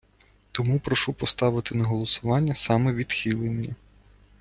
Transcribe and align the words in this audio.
Тому 0.51 0.79
прошу 0.79 1.13
поставити 1.13 1.75
на 1.75 1.85
голосування 1.85 2.55
саме 2.55 2.93
відхилення. 2.93 3.75